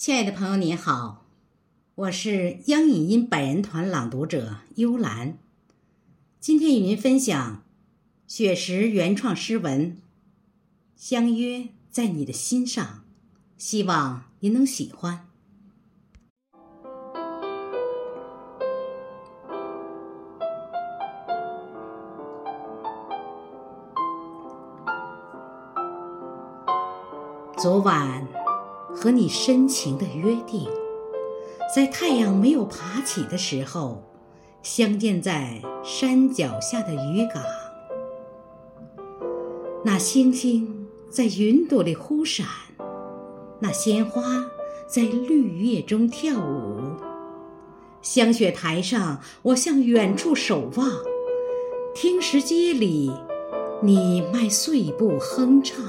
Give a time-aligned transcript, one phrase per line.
[0.00, 1.26] 亲爱的朋友，您好，
[1.94, 5.36] 我是央影音百人团朗读者幽兰，
[6.40, 7.62] 今天与您分享
[8.26, 9.92] 雪石原创诗文
[10.96, 12.82] 《相约在你的心上》，
[13.58, 15.28] 希望您能喜欢。
[27.58, 28.39] 昨晚。
[28.94, 30.68] 和你深情的约定，
[31.74, 34.02] 在太阳没有爬起的时候，
[34.62, 37.42] 相见在山脚下的渔港。
[39.84, 42.46] 那星星在云朵里忽闪，
[43.60, 44.22] 那鲜花
[44.86, 46.80] 在绿叶中跳舞。
[48.02, 50.88] 香雪台上，我向远处守望；
[51.94, 53.10] 听石阶里，
[53.82, 55.82] 你迈碎步哼唱。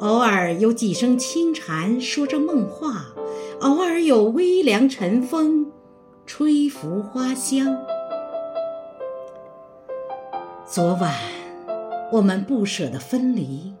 [0.00, 3.08] 偶尔有几声轻蝉说着梦话，
[3.60, 5.70] 偶尔有微凉晨风
[6.24, 7.76] 吹拂花香。
[10.64, 11.12] 昨晚
[12.10, 13.74] 我们不舍得分离，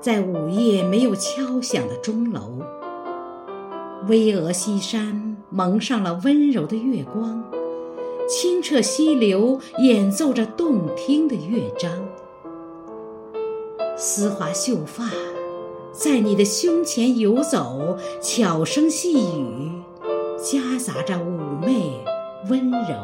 [0.00, 2.60] 在午夜没有敲响的钟楼。
[4.08, 7.44] 巍峨西山蒙上了温柔的月光，
[8.28, 11.92] 清澈溪流演奏着动听的乐章，
[13.96, 15.04] 丝滑秀发。
[15.94, 19.70] 在你的胸前游走，悄声细语，
[20.36, 22.04] 夹杂着妩媚
[22.50, 22.96] 温柔。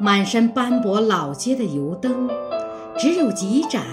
[0.00, 2.28] 满山斑驳老街的油灯，
[2.98, 3.84] 只有几盏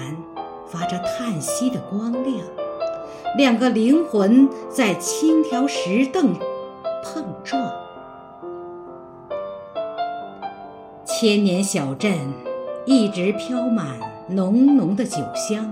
[0.68, 2.36] 发着叹息的光亮。
[3.38, 6.34] 两个灵魂在轻条石凳
[7.04, 7.72] 碰撞。
[11.06, 12.12] 千年小镇
[12.88, 15.72] 一直飘满浓浓的酒香。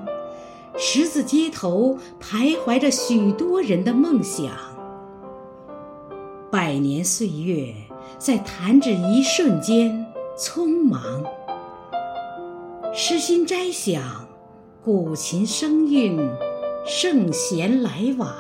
[0.77, 4.51] 十字街头徘徊着许多人的梦想，
[6.49, 7.73] 百年岁月
[8.17, 10.05] 在弹指一瞬间
[10.37, 11.23] 匆忙。
[12.93, 14.27] 诗心摘想，
[14.83, 16.17] 古琴声韵，
[16.85, 18.33] 圣贤来往。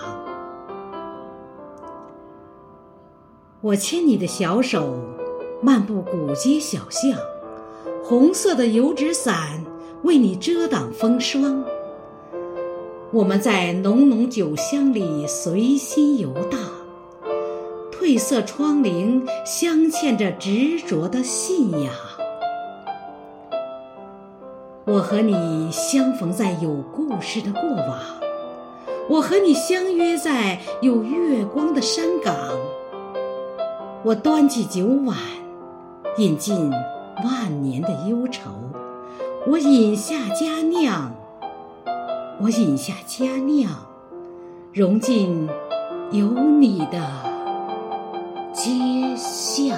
[3.61, 4.97] 我牵你的小手，
[5.61, 7.19] 漫步古街小巷，
[8.01, 9.63] 红色的油纸伞
[10.03, 11.63] 为你遮挡风霜。
[13.11, 16.59] 我们在浓浓酒香里随心游荡，
[17.91, 21.91] 褪色窗棂镶嵌着执着的信仰。
[24.85, 27.99] 我和你相逢在有故事的过往，
[29.09, 32.35] 我和你相约在有月光的山岗。
[34.03, 35.17] 我端起酒碗，
[36.17, 36.69] 饮尽
[37.23, 38.51] 万年的忧愁，
[39.47, 41.11] 我饮下佳酿。
[42.41, 43.69] 我饮下佳酿，
[44.71, 45.45] 融进
[46.11, 46.97] 有你的
[48.53, 49.77] 街巷。